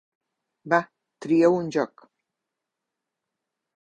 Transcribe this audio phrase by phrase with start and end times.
[0.73, 0.79] Va,
[1.25, 2.07] trieu un joc!